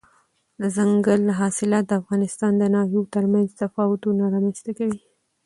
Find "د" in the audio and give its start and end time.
1.87-1.91, 2.57-2.63